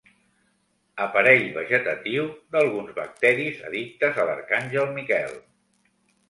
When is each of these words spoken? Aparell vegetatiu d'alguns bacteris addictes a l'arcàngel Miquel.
Aparell 1.03 1.43
vegetatiu 1.57 2.25
d'alguns 2.55 2.95
bacteris 3.01 3.61
addictes 3.69 4.19
a 4.25 4.27
l'arcàngel 4.31 4.91
Miquel. 4.97 5.39